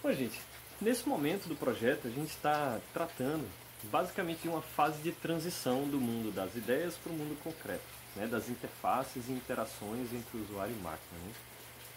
Bom, 0.00 0.12
gente, 0.12 0.40
nesse 0.80 1.08
momento 1.08 1.48
do 1.48 1.56
projeto 1.56 2.06
a 2.06 2.10
gente 2.10 2.30
está 2.30 2.78
tratando 2.94 3.44
basicamente 3.90 4.42
de 4.42 4.48
uma 4.48 4.62
fase 4.62 5.02
de 5.02 5.10
transição 5.10 5.88
do 5.88 6.00
mundo 6.00 6.32
das 6.32 6.54
ideias 6.54 6.94
para 6.96 7.12
o 7.12 7.16
mundo 7.16 7.36
concreto, 7.42 7.82
né? 8.14 8.28
das 8.28 8.48
interfaces 8.48 9.28
e 9.28 9.32
interações 9.32 10.12
entre 10.12 10.38
usuário 10.38 10.72
e 10.72 10.82
máquina. 10.82 11.20
Né? 11.24 11.32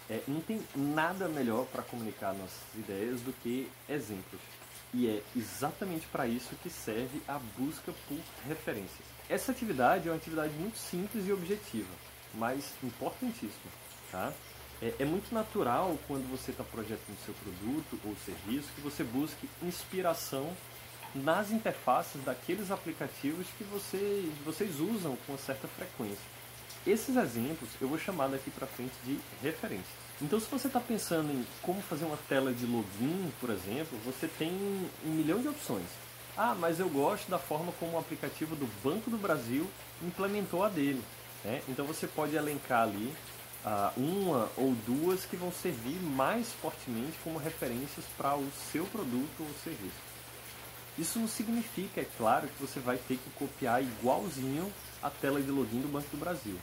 É, 0.10 0.22
não 0.28 0.42
tem 0.42 0.60
nada 0.76 1.28
melhor 1.28 1.68
para 1.68 1.84
comunicar 1.84 2.34
nossas 2.34 2.74
ideias 2.76 3.22
do 3.22 3.32
que 3.34 3.70
exemplos. 3.88 4.42
E 4.96 5.08
é 5.08 5.22
exatamente 5.36 6.08
para 6.08 6.26
isso 6.26 6.56
que 6.64 6.72
serve 6.72 7.22
a 7.28 7.40
busca 7.56 7.94
por 8.08 8.18
referências. 8.48 9.06
Essa 9.30 9.52
atividade 9.52 10.08
é 10.08 10.12
uma 10.12 10.18
atividade 10.18 10.54
muito 10.56 10.78
simples 10.78 11.28
e 11.28 11.32
objetiva, 11.32 11.94
mas 12.34 12.74
importantíssima. 12.84 13.72
Tá? 14.12 14.34
É, 14.82 14.94
é 15.00 15.06
muito 15.06 15.34
natural 15.34 15.98
quando 16.08 16.30
você 16.32 16.52
está 16.52 16.64
projetando 16.64 17.18
seu 17.24 17.34
produto 17.36 18.00
ou 18.04 18.16
serviço 18.26 18.70
que 18.76 18.82
você 18.82 19.04
busque 19.04 19.48
inspiração 19.62 20.52
nas 21.14 21.52
interfaces 21.52 22.24
daqueles 22.24 22.72
aplicativos 22.72 23.46
que 23.58 23.64
você, 23.66 24.32
vocês 24.44 24.80
usam 24.80 25.18
com 25.28 25.38
certa 25.38 25.68
frequência. 25.68 26.24
Esses 26.88 27.16
exemplos 27.16 27.70
eu 27.80 27.88
vou 27.88 28.00
chamar 28.00 28.30
daqui 28.30 28.50
para 28.50 28.66
frente 28.66 28.94
de 29.06 29.20
referências. 29.44 30.02
Então, 30.20 30.40
se 30.40 30.48
você 30.50 30.68
está 30.68 30.80
pensando 30.80 31.32
em 31.32 31.46
como 31.62 31.82
fazer 31.82 32.06
uma 32.06 32.18
tela 32.30 32.54
de 32.54 32.66
login, 32.66 33.32
por 33.40 33.50
exemplo, 33.50 33.98
você 34.06 34.28
tem 34.28 34.52
um 35.06 35.10
milhão 35.10 35.42
de 35.42 35.48
opções. 35.48 35.88
Ah, 36.38 36.56
mas 36.58 36.80
eu 36.80 36.90
gosto 36.90 37.30
da 37.30 37.38
forma 37.38 37.72
como 37.80 37.94
o 37.94 38.00
aplicativo 38.00 38.56
do 38.56 38.68
Banco 38.84 39.10
do 39.10 39.18
Brasil 39.18 39.68
implementou 40.02 40.64
a 40.64 40.70
dele. 40.70 41.04
Né? 41.44 41.62
Então, 41.68 41.86
você 41.86 42.08
pode 42.08 42.36
elencar 42.36 42.84
ali 42.84 43.14
uh, 43.66 44.00
uma 44.00 44.50
ou 44.58 44.74
duas 44.86 45.26
que 45.26 45.36
vão 45.36 45.52
servir 45.52 46.02
mais 46.02 46.52
fortemente 46.54 47.18
como 47.24 47.40
referências 47.40 48.06
para 48.18 48.36
o 48.36 48.48
seu 48.72 48.86
produto 48.86 49.40
ou 49.40 49.48
serviço. 49.64 50.12
Isso 50.98 51.20
não 51.20 51.28
significa, 51.28 52.02
é 52.02 52.08
claro, 52.18 52.48
que 52.48 52.62
você 52.62 52.80
vai 52.80 52.98
ter 52.98 53.18
que 53.18 53.30
copiar 53.32 53.82
igualzinho 53.82 54.72
a 55.02 55.10
tela 55.10 55.42
de 55.42 55.50
login 55.50 55.82
do 55.82 55.88
Banco 55.88 56.10
do 56.12 56.18
Brasil. 56.18 56.58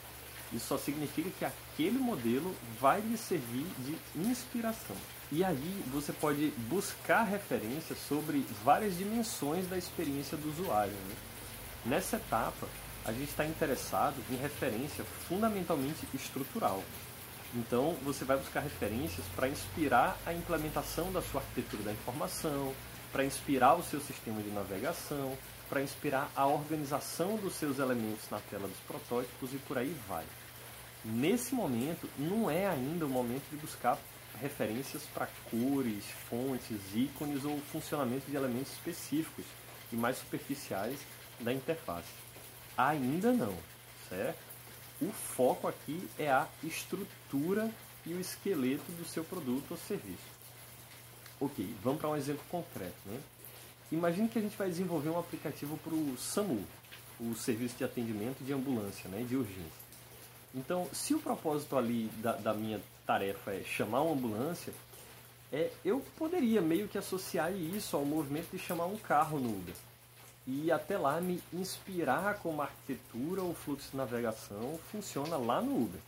Isso 0.52 0.66
só 0.66 0.78
significa 0.78 1.30
que 1.30 1.44
aquele 1.44 1.98
modelo 1.98 2.54
vai 2.80 3.00
lhe 3.00 3.16
servir 3.16 3.66
de 3.78 3.96
inspiração. 4.20 4.96
E 5.30 5.44
aí 5.44 5.84
você 5.92 6.12
pode 6.12 6.48
buscar 6.68 7.24
referências 7.24 7.98
sobre 8.08 8.46
várias 8.64 8.96
dimensões 8.96 9.68
da 9.68 9.76
experiência 9.76 10.38
do 10.38 10.48
usuário. 10.48 10.92
Né? 10.92 11.16
Nessa 11.84 12.16
etapa, 12.16 12.66
a 13.08 13.12
gente 13.12 13.30
está 13.30 13.46
interessado 13.46 14.16
em 14.30 14.36
referência 14.36 15.02
fundamentalmente 15.26 16.06
estrutural. 16.12 16.84
Então, 17.54 17.96
você 18.02 18.22
vai 18.22 18.36
buscar 18.36 18.60
referências 18.60 19.24
para 19.34 19.48
inspirar 19.48 20.18
a 20.26 20.34
implementação 20.34 21.10
da 21.10 21.22
sua 21.22 21.40
arquitetura 21.40 21.84
da 21.84 21.92
informação, 21.92 22.74
para 23.10 23.24
inspirar 23.24 23.76
o 23.76 23.82
seu 23.82 23.98
sistema 24.02 24.42
de 24.42 24.50
navegação, 24.50 25.32
para 25.70 25.82
inspirar 25.82 26.30
a 26.36 26.46
organização 26.46 27.36
dos 27.36 27.54
seus 27.54 27.78
elementos 27.78 28.28
na 28.30 28.40
tela 28.40 28.68
dos 28.68 28.76
protótipos 28.80 29.54
e 29.54 29.56
por 29.56 29.78
aí 29.78 29.96
vai. 30.06 30.26
Nesse 31.02 31.54
momento, 31.54 32.06
não 32.18 32.50
é 32.50 32.66
ainda 32.66 33.06
o 33.06 33.08
momento 33.08 33.48
de 33.50 33.56
buscar 33.56 33.96
referências 34.38 35.04
para 35.14 35.28
cores, 35.50 36.04
fontes, 36.28 36.78
ícones 36.94 37.42
ou 37.46 37.58
funcionamento 37.72 38.30
de 38.30 38.36
elementos 38.36 38.72
específicos 38.72 39.46
e 39.90 39.96
mais 39.96 40.18
superficiais 40.18 40.98
da 41.40 41.54
interface. 41.54 42.27
Ainda 42.78 43.32
não, 43.32 43.52
certo? 44.08 44.38
O 45.02 45.10
foco 45.10 45.66
aqui 45.66 46.08
é 46.16 46.30
a 46.30 46.46
estrutura 46.62 47.68
e 48.06 48.14
o 48.14 48.20
esqueleto 48.20 48.92
do 48.92 49.04
seu 49.04 49.24
produto 49.24 49.72
ou 49.72 49.76
serviço. 49.76 50.38
Ok, 51.40 51.74
vamos 51.82 52.00
para 52.00 52.10
um 52.10 52.16
exemplo 52.16 52.44
concreto. 52.48 52.94
Né? 53.04 53.20
Imagine 53.90 54.28
que 54.28 54.38
a 54.38 54.42
gente 54.42 54.56
vai 54.56 54.68
desenvolver 54.68 55.08
um 55.08 55.18
aplicativo 55.18 55.76
para 55.78 55.92
o 55.92 56.16
SAMU, 56.16 56.64
o 57.18 57.34
Serviço 57.34 57.76
de 57.78 57.82
Atendimento 57.82 58.44
de 58.44 58.52
Ambulância, 58.52 59.10
né, 59.10 59.24
de 59.28 59.34
urgência. 59.34 59.88
Então, 60.54 60.88
se 60.92 61.14
o 61.14 61.18
propósito 61.18 61.76
ali 61.76 62.06
da, 62.18 62.34
da 62.34 62.54
minha 62.54 62.80
tarefa 63.04 63.54
é 63.54 63.64
chamar 63.64 64.02
uma 64.02 64.12
ambulância, 64.12 64.72
é, 65.52 65.72
eu 65.84 66.00
poderia 66.16 66.60
meio 66.60 66.86
que 66.86 66.96
associar 66.96 67.52
isso 67.52 67.96
ao 67.96 68.04
movimento 68.04 68.52
de 68.52 68.58
chamar 68.58 68.86
um 68.86 68.96
carro 68.96 69.40
no 69.40 69.48
Uber 69.48 69.74
e 70.50 70.72
até 70.72 70.96
lá 70.96 71.20
me 71.20 71.42
inspirar 71.52 72.38
como 72.38 72.62
a 72.62 72.64
arquitetura 72.64 73.42
ou 73.42 73.52
fluxo 73.52 73.90
de 73.90 73.96
navegação 73.98 74.80
funciona 74.90 75.36
lá 75.36 75.60
no 75.60 75.82
Uber. 75.82 76.00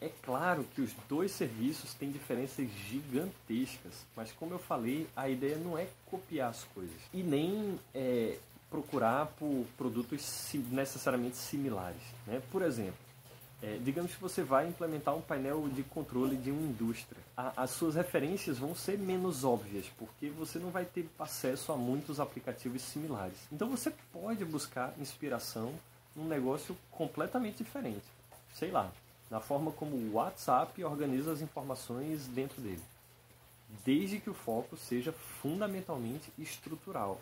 É 0.00 0.10
claro 0.22 0.64
que 0.74 0.80
os 0.80 0.94
dois 1.06 1.32
serviços 1.32 1.92
têm 1.92 2.10
diferenças 2.10 2.66
gigantescas, 2.88 4.06
mas 4.16 4.32
como 4.32 4.54
eu 4.54 4.58
falei, 4.58 5.06
a 5.14 5.28
ideia 5.28 5.56
não 5.56 5.76
é 5.76 5.86
copiar 6.06 6.48
as 6.50 6.64
coisas 6.64 6.96
e 7.12 7.22
nem 7.22 7.78
é, 7.94 8.38
procurar 8.70 9.26
por 9.38 9.66
produtos 9.76 10.50
necessariamente 10.70 11.36
similares. 11.36 12.02
Né? 12.26 12.40
Por 12.50 12.62
exemplo, 12.62 13.05
é, 13.62 13.78
digamos 13.82 14.14
que 14.14 14.20
você 14.20 14.42
vai 14.42 14.68
implementar 14.68 15.16
um 15.16 15.20
painel 15.20 15.68
de 15.68 15.82
controle 15.82 16.36
de 16.36 16.50
uma 16.50 16.62
indústria. 16.62 17.20
A, 17.36 17.62
as 17.62 17.70
suas 17.70 17.94
referências 17.94 18.58
vão 18.58 18.74
ser 18.74 18.98
menos 18.98 19.44
óbvias, 19.44 19.86
porque 19.98 20.28
você 20.28 20.58
não 20.58 20.70
vai 20.70 20.84
ter 20.84 21.08
acesso 21.18 21.72
a 21.72 21.76
muitos 21.76 22.20
aplicativos 22.20 22.82
similares. 22.82 23.38
Então 23.50 23.68
você 23.68 23.92
pode 24.12 24.44
buscar 24.44 24.92
inspiração 24.98 25.72
num 26.14 26.28
negócio 26.28 26.76
completamente 26.90 27.58
diferente. 27.58 28.04
Sei 28.54 28.70
lá, 28.70 28.92
na 29.30 29.40
forma 29.40 29.72
como 29.72 29.96
o 29.96 30.14
WhatsApp 30.14 30.82
organiza 30.84 31.32
as 31.32 31.40
informações 31.40 32.26
dentro 32.26 32.60
dele. 32.60 32.82
Desde 33.84 34.20
que 34.20 34.30
o 34.30 34.34
foco 34.34 34.76
seja 34.76 35.12
fundamentalmente 35.12 36.30
estrutural 36.38 37.20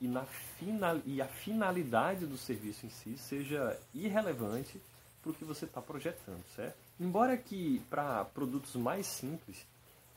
e, 0.00 0.06
na 0.06 0.24
final, 0.58 1.00
e 1.06 1.22
a 1.22 1.26
finalidade 1.26 2.26
do 2.26 2.36
serviço 2.36 2.84
em 2.84 2.90
si 2.90 3.16
seja 3.16 3.78
irrelevante 3.94 4.80
para 5.26 5.32
o 5.32 5.34
que 5.34 5.44
você 5.44 5.64
está 5.64 5.82
projetando, 5.82 6.44
certo? 6.54 6.76
Embora 7.00 7.36
que 7.36 7.80
para 7.90 8.24
produtos 8.26 8.76
mais 8.76 9.06
simples, 9.06 9.66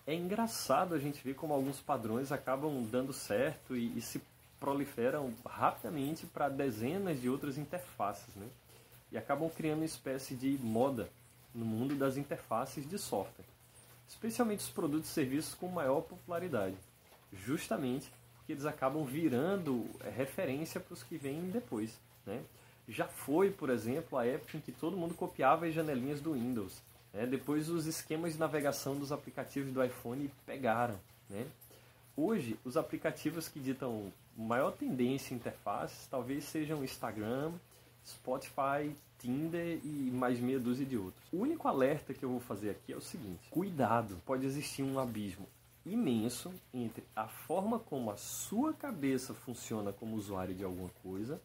é 0.05 0.13
engraçado 0.13 0.93
a 0.93 0.99
gente 0.99 1.23
ver 1.23 1.33
como 1.33 1.51
alguns 1.51 1.79
padrões 1.79 2.31
acabam 2.31 2.83
dando 2.83 3.11
certo 3.11 3.75
e, 3.75 3.97
e 3.97 4.01
se 4.01 4.21
proliferam 4.59 5.33
rapidamente 5.43 6.27
para 6.27 6.47
dezenas 6.47 7.19
de 7.19 7.27
outras 7.27 7.57
interfaces, 7.57 8.35
né? 8.35 8.47
E 9.11 9.17
acabam 9.17 9.49
criando 9.49 9.79
uma 9.79 9.85
espécie 9.85 10.35
de 10.35 10.59
moda 10.61 11.09
no 11.55 11.65
mundo 11.65 11.95
das 11.95 12.15
interfaces 12.15 12.87
de 12.87 12.99
software, 12.99 13.45
especialmente 14.07 14.59
os 14.59 14.69
produtos 14.69 15.09
e 15.09 15.13
serviços 15.13 15.55
com 15.55 15.67
maior 15.69 16.01
popularidade, 16.01 16.75
justamente 17.33 18.11
porque 18.37 18.53
eles 18.53 18.65
acabam 18.65 19.03
virando 19.05 19.89
é, 20.01 20.09
referência 20.09 20.79
para 20.79 20.93
os 20.93 21.01
que 21.01 21.17
vêm 21.17 21.49
depois, 21.49 21.99
né? 22.27 22.43
Já 22.89 23.05
foi, 23.05 23.51
por 23.51 23.69
exemplo, 23.69 24.17
a 24.17 24.25
época 24.25 24.57
em 24.57 24.59
que 24.59 24.71
todo 24.71 24.97
mundo 24.97 25.13
copiava 25.13 25.67
as 25.67 25.73
janelinhas 25.75 26.19
do 26.19 26.33
Windows. 26.33 26.81
Né? 27.13 27.27
Depois 27.27 27.69
os 27.69 27.85
esquemas 27.85 28.33
de 28.33 28.39
navegação 28.39 28.97
dos 28.97 29.11
aplicativos 29.11 29.71
do 29.71 29.83
iPhone 29.83 30.29
pegaram. 30.43 30.99
Né? 31.29 31.45
Hoje, 32.17 32.59
os 32.65 32.75
aplicativos 32.75 33.47
que 33.47 33.59
ditam 33.59 34.11
maior 34.35 34.71
tendência 34.71 35.33
em 35.33 35.37
interfaces 35.37 36.07
talvez 36.07 36.45
sejam 36.45 36.83
Instagram, 36.83 37.51
Spotify, 38.05 38.95
Tinder 39.19 39.79
e 39.83 40.09
mais 40.11 40.39
meia 40.39 40.59
dúzia 40.59 40.85
de 40.85 40.97
outros. 40.97 41.23
O 41.31 41.37
único 41.37 41.67
alerta 41.67 42.13
que 42.13 42.23
eu 42.23 42.29
vou 42.29 42.39
fazer 42.39 42.71
aqui 42.71 42.91
é 42.91 42.95
o 42.95 43.01
seguinte: 43.01 43.49
cuidado, 43.51 44.17
pode 44.25 44.45
existir 44.45 44.81
um 44.81 44.97
abismo 44.97 45.45
imenso 45.85 46.51
entre 46.73 47.03
a 47.15 47.27
forma 47.27 47.79
como 47.79 48.11
a 48.11 48.17
sua 48.17 48.73
cabeça 48.73 49.33
funciona 49.33 49.91
como 49.93 50.15
usuário 50.15 50.53
de 50.53 50.63
alguma 50.63 50.89
coisa 51.03 51.39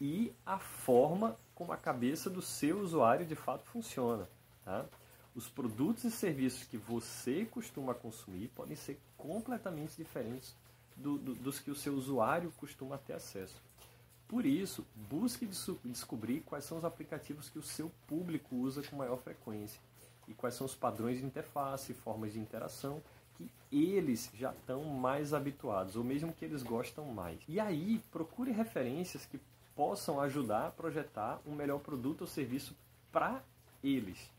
e 0.00 0.32
a 0.46 0.58
forma 0.58 1.36
como 1.54 1.72
a 1.72 1.76
cabeça 1.76 2.30
do 2.30 2.40
seu 2.40 2.80
usuário 2.80 3.26
de 3.26 3.34
fato 3.34 3.64
funciona. 3.64 4.28
Tá? 4.64 4.86
Os 5.34 5.48
produtos 5.48 6.04
e 6.04 6.10
serviços 6.10 6.64
que 6.64 6.76
você 6.76 7.44
costuma 7.44 7.94
consumir 7.94 8.48
podem 8.48 8.76
ser 8.76 8.98
completamente 9.16 9.96
diferentes 9.96 10.56
do, 10.96 11.18
do, 11.18 11.34
dos 11.34 11.60
que 11.60 11.70
o 11.70 11.74
seu 11.74 11.94
usuário 11.94 12.52
costuma 12.56 12.98
ter 12.98 13.12
acesso. 13.12 13.62
Por 14.26 14.46
isso, 14.46 14.86
busque 14.94 15.48
descobrir 15.84 16.40
quais 16.42 16.64
são 16.64 16.78
os 16.78 16.84
aplicativos 16.84 17.48
que 17.48 17.58
o 17.58 17.62
seu 17.62 17.90
público 18.06 18.54
usa 18.56 18.82
com 18.82 18.96
maior 18.96 19.18
frequência 19.18 19.80
e 20.28 20.34
quais 20.34 20.54
são 20.54 20.64
os 20.64 20.74
padrões 20.74 21.18
de 21.18 21.24
interface, 21.24 21.92
formas 21.92 22.32
de 22.32 22.38
interação 22.38 23.02
que 23.34 23.50
eles 23.72 24.30
já 24.34 24.52
estão 24.52 24.84
mais 24.84 25.34
habituados, 25.34 25.96
ou 25.96 26.04
mesmo 26.04 26.32
que 26.32 26.44
eles 26.44 26.62
gostam 26.62 27.06
mais. 27.06 27.40
E 27.48 27.58
aí, 27.58 28.00
procure 28.12 28.52
referências 28.52 29.26
que 29.26 29.40
possam 29.74 30.20
ajudar 30.20 30.66
a 30.66 30.70
projetar 30.70 31.40
um 31.46 31.54
melhor 31.54 31.80
produto 31.80 32.22
ou 32.22 32.26
serviço 32.26 32.76
para 33.12 33.42
eles, 33.82 34.30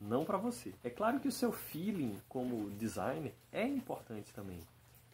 não 0.00 0.24
para 0.24 0.38
você. 0.38 0.74
É 0.82 0.90
claro 0.90 1.20
que 1.20 1.28
o 1.28 1.32
seu 1.32 1.52
feeling 1.52 2.20
como 2.28 2.70
designer 2.70 3.34
é 3.52 3.66
importante 3.66 4.32
também, 4.32 4.60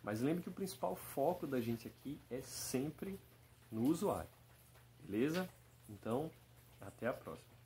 mas 0.03 0.21
lembre 0.21 0.43
que 0.43 0.49
o 0.49 0.53
principal 0.53 0.97
foco 0.97 1.47
da 1.47 1.61
gente 1.61 1.89
aqui 1.89 2.19
é 2.31 2.41
sempre 2.41 3.19
no 3.71 3.87
usuário. 3.87 4.31
Beleza? 5.05 5.49
Então, 5.89 6.31
até 6.81 7.07
a 7.07 7.13
próxima. 7.13 7.58